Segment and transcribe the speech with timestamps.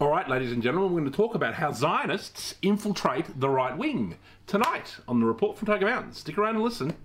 [0.00, 3.76] All right, ladies and gentlemen, we're going to talk about how Zionists infiltrate the right
[3.76, 6.14] wing tonight on the report from Tiger Mountain.
[6.14, 6.96] Stick around and listen.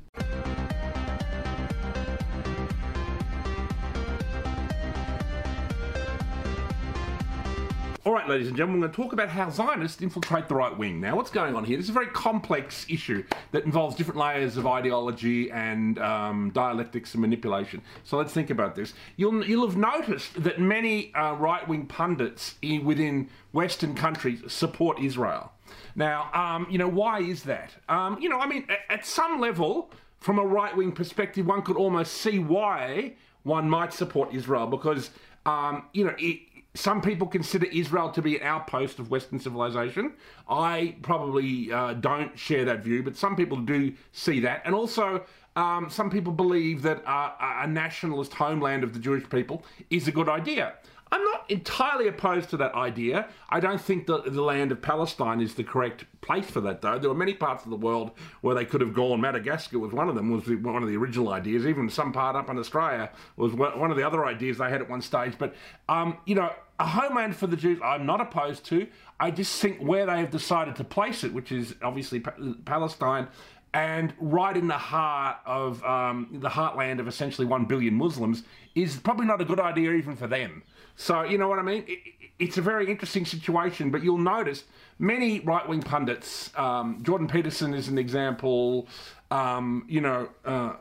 [8.05, 10.78] All right, ladies and gentlemen, we're going to talk about how Zionists infiltrate the right
[10.78, 11.02] wing.
[11.02, 11.76] Now, what's going on here?
[11.76, 17.16] This is a very complex issue that involves different layers of ideology and um, dialectics
[17.16, 17.82] and manipulation.
[18.04, 18.94] So let's think about this.
[19.18, 25.00] You'll, you'll have noticed that many uh, right wing pundits in, within Western countries support
[25.00, 25.51] Israel.
[25.96, 27.71] Now, um, you know, why is that?
[27.90, 31.64] Um, you know, I mean, at, at some level, from a right wing perspective, one
[31.64, 35.09] could almost see why one might support Israel because,
[35.48, 36.41] um, you know, it,
[36.75, 40.13] some people consider Israel to be an outpost of Western civilization.
[40.47, 44.61] I probably uh, don't share that view, but some people do see that.
[44.65, 45.23] And also,
[45.55, 50.11] um, some people believe that uh, a nationalist homeland of the Jewish people is a
[50.11, 50.73] good idea.
[51.11, 53.27] I'm not entirely opposed to that idea.
[53.49, 56.97] I don't think that the land of Palestine is the correct place for that, though.
[56.97, 59.21] There were many parts of the world where they could have gone.
[59.21, 61.65] Madagascar was one of them, was one of the original ideas.
[61.65, 64.89] Even some part up in Australia was one of the other ideas they had at
[64.89, 65.36] one stage.
[65.38, 65.53] But,
[65.88, 68.88] um, you know, a homeland for the Jews, I'm not opposed to.
[69.19, 73.28] I just think where they have decided to place it, which is obviously Palestine,
[73.76, 78.95] and right in the heart of um, the heartland of essentially one billion Muslims, is
[78.95, 80.64] probably not a good idea even for them.
[80.95, 81.84] So you know what I mean?
[81.86, 82.00] It,
[82.40, 84.64] it's a very interesting situation, but you'll notice
[84.98, 86.52] many right wing pundits.
[86.56, 88.88] Um, Jordan Peterson is an example.
[89.30, 90.30] Um, you know.
[90.44, 90.73] Uh,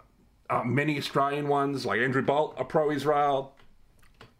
[0.50, 3.54] uh, many Australian ones, like Andrew Bolt, are pro Israel.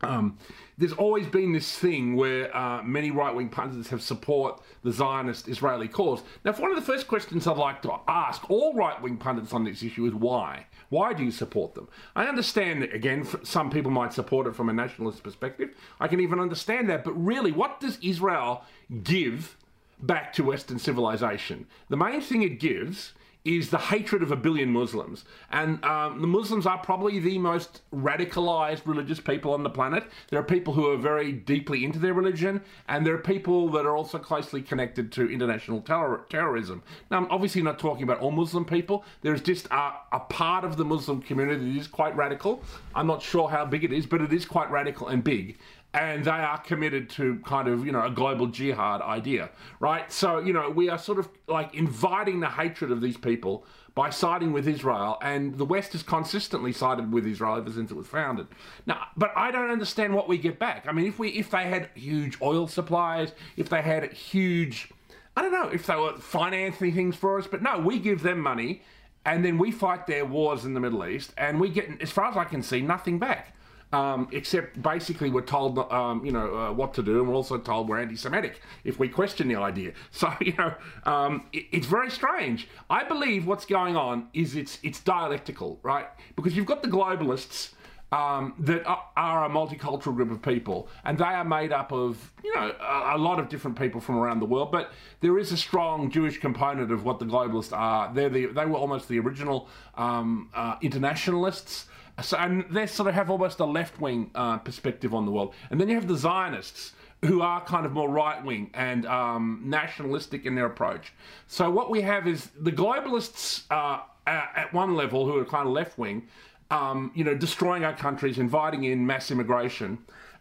[0.09, 0.39] Um,
[0.77, 5.49] there's always been this thing where uh, many right wing pundits have support the Zionist
[5.49, 6.23] Israeli cause.
[6.45, 9.65] Now, one of the first questions I'd like to ask all right wing pundits on
[9.65, 10.67] this issue is why?
[10.89, 11.89] Why do you support them?
[12.17, 15.71] I understand that, again, some people might support it from a nationalist perspective.
[16.01, 17.05] I can even understand that.
[17.05, 18.65] But really, what does Israel
[19.03, 19.57] give
[20.01, 21.67] back to Western civilization?
[21.89, 23.13] The main thing it gives
[23.45, 25.25] is the hatred of a billion Muslims.
[25.51, 30.05] And um, the Muslims are probably the most radicalized religious people on the planet.
[30.31, 33.85] There are people who are very deeply into their religion, and there are people that
[33.85, 36.83] are also closely connected to international terror- terrorism.
[37.11, 39.05] Now, I'm obviously not talking about all Muslim people.
[39.21, 42.63] There's just a, a part of the Muslim community that is quite radical.
[42.95, 45.59] I'm not sure how big it is, but it is quite radical and big
[45.95, 49.49] and they are committed to kind of you know a global jihad idea
[49.81, 50.11] right?
[50.13, 54.11] So you know we are sort of like inviting the hatred of these people by
[54.11, 58.07] siding with israel and the west has consistently sided with israel ever since it was
[58.07, 58.47] founded.
[58.87, 60.87] Now but i don't understand what we get back.
[60.89, 64.91] I mean if we if they had huge oil supplies if they had huge
[65.37, 68.41] i don't know if they were financing things for us but no we give them
[68.41, 68.83] money
[69.27, 72.27] and then we fight their wars in the middle east and we get as far
[72.27, 73.55] as i can see nothing back
[73.95, 77.59] um, except basically we're told, um, you know, uh, what to do, and we're also
[77.59, 79.93] told we're anti-Semitic if we question the idea.
[80.11, 80.75] So, you know,
[81.05, 82.69] um, it, it's very strange.
[82.89, 86.07] I believe what's going on is it's it's dialectical, right?
[86.37, 87.73] Because you've got the globalists.
[88.15, 92.55] Um, that are a multicultural group of people, and they are made up of you
[92.55, 94.71] know a, a, lot of different people from around the world.
[94.71, 98.15] But there is a strong Jewish component of what the globalists are.
[98.15, 101.87] They're the, they were almost the original um, uh, internationalists.
[102.23, 105.53] So, and they sort of have almost a left wing uh, perspective on the world.
[105.71, 106.93] And then you have the Zionists,
[107.25, 111.13] who are kind of more right wing and um, nationalistic in their approach.
[111.49, 115.73] So, what we have is the globalists uh, at one level, who are kind of
[115.73, 116.29] left wing,
[116.71, 119.99] um, you know, destroying our countries, inviting in mass immigration.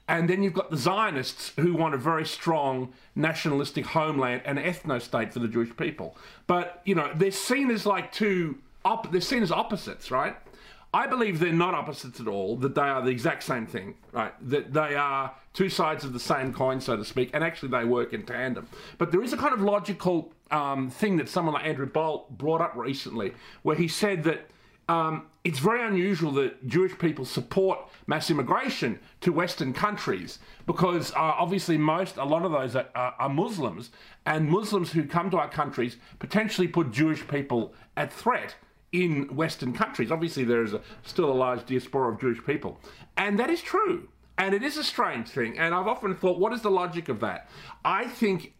[0.07, 5.01] And then you've got the Zionists who want a very strong nationalistic homeland and ethno
[5.01, 6.17] state for the Jewish people.
[6.45, 10.35] But, you know, they're seen as like two, op- they're seen as opposites, right?
[10.93, 14.33] I believe they're not opposites at all, that they are the exact same thing, right?
[14.47, 17.85] That they are two sides of the same coin, so to speak, and actually they
[17.85, 18.67] work in tandem.
[18.97, 22.61] But there is a kind of logical um, thing that someone like Andrew Bolt brought
[22.61, 23.33] up recently,
[23.63, 24.49] where he said that
[24.89, 31.15] um, it's very unusual that Jewish people support mass immigration to Western countries because uh,
[31.19, 33.91] obviously most, a lot of those are, are, are, Muslims,
[34.25, 38.55] and Muslims who come to our countries potentially put Jewish people at threat
[38.91, 40.11] in Western countries.
[40.11, 42.79] Obviously, there is a, still a large diaspora of Jewish people.
[43.17, 44.09] And that is true.
[44.37, 45.57] And it is a strange thing.
[45.57, 47.49] And I've often thought, what is the logic of that?
[47.83, 48.53] I think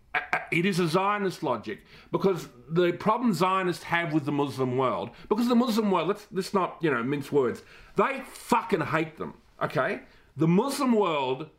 [0.51, 1.79] it is a Zionist logic
[2.11, 6.53] because the problem Zionists have with the Muslim world, because the Muslim world, let's, let's
[6.53, 7.63] not, you know, mince words,
[7.95, 10.01] they fucking hate them, okay?
[10.37, 11.49] The Muslim world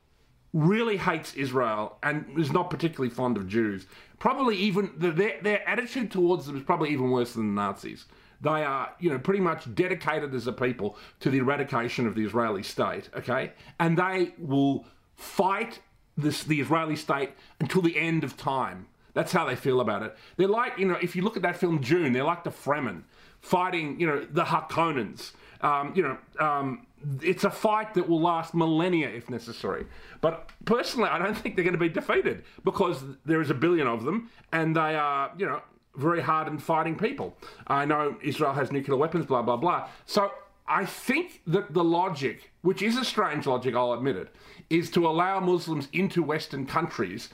[0.53, 3.87] really hates Israel and is not particularly fond of Jews.
[4.21, 8.06] Probably even, their, their attitude towards them is probably even worse than the Nazis.
[8.41, 12.25] They are, you know, pretty much dedicated as a people to the eradication of the
[12.25, 13.53] Israeli state, okay?
[13.81, 14.87] And they will
[15.17, 15.81] fight
[16.16, 17.31] this the Israeli state
[17.61, 18.87] until the end of time.
[19.14, 20.16] That's how they feel about it.
[20.37, 23.02] They're like, you know, if you look at that film Dune, they're like the Fremen
[23.40, 25.32] fighting, you know, the Harkonnens.
[25.61, 26.87] Um, you know, um,
[27.22, 29.87] it's a fight that will last millennia if necessary.
[30.20, 33.87] But personally, I don't think they're going to be defeated because there is a billion
[33.87, 35.60] of them and they are, you know,
[35.96, 37.37] very hardened fighting people.
[37.67, 39.88] I know Israel has nuclear weapons, blah, blah, blah.
[40.06, 40.32] So
[40.66, 44.34] I think that the logic, which is a strange logic, I'll admit it,
[44.70, 47.28] is to allow Muslims into Western countries.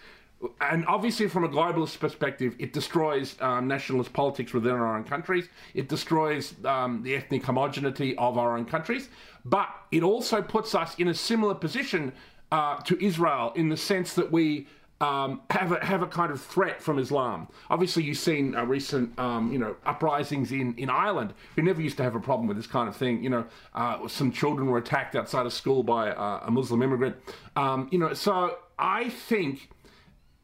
[0.61, 5.49] And obviously, from a globalist perspective, it destroys um, nationalist politics within our own countries.
[5.75, 9.11] It destroys um, the ethnic homogeneity of our own countries.
[9.45, 12.13] But it also puts us in a similar position
[12.51, 14.67] uh, to Israel in the sense that we
[15.01, 17.49] um, have a have a kind of threat from Islam.
[17.71, 21.33] Obviously, you've seen uh, recent um, you know uprisings in, in Ireland.
[21.57, 23.23] who never used to have a problem with this kind of thing.
[23.23, 27.17] You know, uh, some children were attacked outside of school by uh, a Muslim immigrant.
[27.57, 29.71] Um, you know, so I think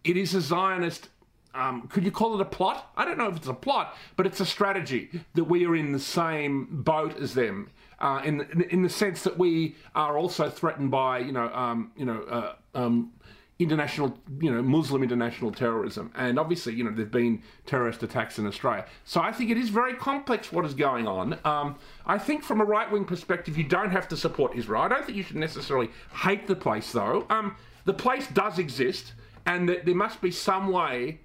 [0.04, 1.08] it is a Zionist.
[1.54, 2.92] Um, could you call it a plot?
[2.96, 5.92] I don't know if it's a plot, but it's a strategy that we are in
[5.92, 7.70] the same boat as them.
[7.98, 12.04] Uh, in, in the sense that we are also threatened by, you know, um, you
[12.04, 13.10] know, uh, um,
[13.58, 16.12] international, you know, Muslim international terrorism.
[16.14, 18.84] And obviously, you know, there've been terrorist attacks in Australia.
[19.04, 21.38] So I think it is very complex what is going on.
[21.44, 24.82] Um, I think from a right wing perspective, you don't have to support Israel.
[24.82, 27.26] I don't think you should necessarily hate the place, though.
[27.30, 27.56] Um,
[27.86, 29.14] the place does exist,
[29.46, 31.20] and that there must be some way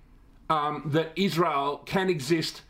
[0.49, 2.61] um, that Israel can exist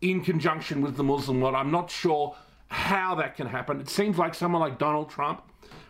[0.00, 1.56] in conjunction with the Muslim world.
[1.56, 2.36] I'm not sure
[2.68, 3.80] how that can happen.
[3.80, 5.42] It seems like someone like Donald Trump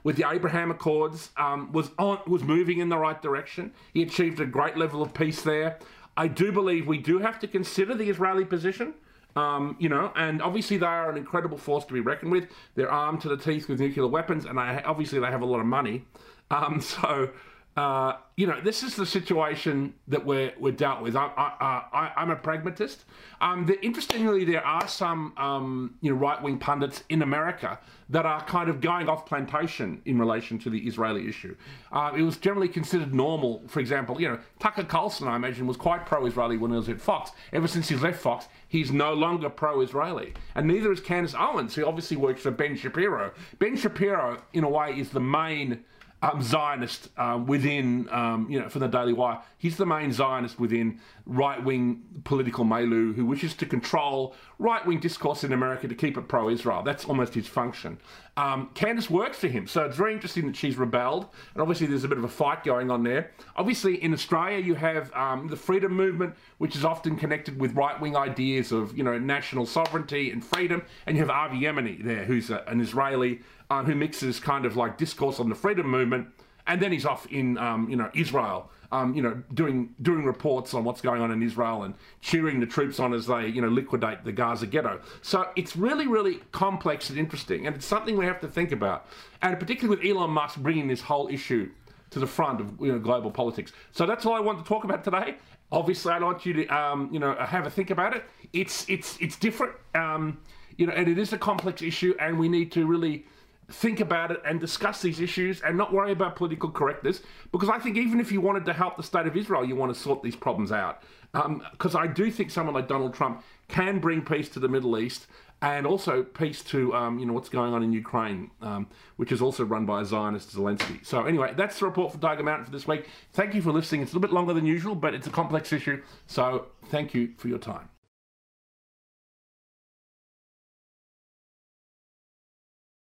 [0.04, 3.72] with the Abraham Accords um, was on was moving in the right direction.
[3.92, 5.78] He achieved a great level of peace there.
[6.16, 8.94] I do believe we do have to consider the Israeli position.
[9.36, 12.48] Um, you know, and obviously they are an incredible force to be reckoned with.
[12.74, 15.66] They're armed to the teeth with nuclear weapons, and obviously they have a lot of
[15.66, 16.06] money.
[16.50, 17.30] Um, so
[17.78, 21.14] uh, you know, this is the situation that we're, we're dealt with.
[21.14, 23.04] I, I, I, am a pragmatist.
[23.40, 27.78] Um, the, interestingly, there are some um, you know right wing pundits in America
[28.08, 31.54] that are kind of going off plantation in relation to the Israeli issue.
[31.92, 33.62] Uh, it was generally considered normal.
[33.68, 37.00] For example, you know, Tucker Carlson, I imagine, was quite pro-Israeli when he was at
[37.00, 37.30] Fox.
[37.52, 41.86] Ever since he's left Fox, he's no longer pro-Israeli, and neither is Candace Owens, who
[41.86, 43.30] obviously works for Ben Shapiro.
[43.60, 45.84] Ben Shapiro, in a way, is the main
[46.22, 49.40] um, Zionist um, within, um, you know, for the Daily Wire.
[49.56, 54.98] He's the main Zionist within right wing political milieu who wishes to control right wing
[54.98, 56.82] discourse in America to keep it pro Israel.
[56.82, 57.98] That's almost his function.
[58.36, 62.04] Um, Candace works for him, so it's very interesting that she's rebelled, and obviously there's
[62.04, 63.32] a bit of a fight going on there.
[63.56, 68.00] Obviously, in Australia, you have um, the freedom movement, which is often connected with right
[68.00, 72.24] wing ideas of, you know, national sovereignty and freedom, and you have Avi Yemini there,
[72.24, 76.28] who's a, an Israeli um, who mixes kind of like discourse on the freedom movement,
[76.66, 80.74] and then he's off in um, you know Israel, um, you know doing doing reports
[80.74, 83.68] on what's going on in Israel and cheering the troops on as they you know
[83.68, 85.00] liquidate the Gaza ghetto.
[85.22, 89.06] So it's really really complex and interesting, and it's something we have to think about,
[89.42, 91.70] and particularly with Elon Musk bringing this whole issue
[92.10, 93.72] to the front of you know global politics.
[93.92, 95.36] So that's all I want to talk about today.
[95.70, 98.24] Obviously, I want you to um, you know have a think about it.
[98.52, 100.40] It's it's it's different, um,
[100.76, 103.26] you know, and it is a complex issue, and we need to really
[103.70, 107.20] think about it and discuss these issues and not worry about political correctness
[107.52, 109.94] because I think even if you wanted to help the state of Israel, you want
[109.94, 111.02] to sort these problems out.
[111.32, 114.98] Because um, I do think someone like Donald Trump can bring peace to the Middle
[114.98, 115.26] East
[115.60, 119.42] and also peace to um, you know what's going on in Ukraine, um, which is
[119.42, 121.04] also run by a Zionist Zelensky.
[121.04, 123.08] So anyway, that's the report for Tiger Mountain for this week.
[123.32, 124.02] Thank you for listening.
[124.02, 126.02] It's a little bit longer than usual, but it's a complex issue.
[126.26, 127.88] So thank you for your time.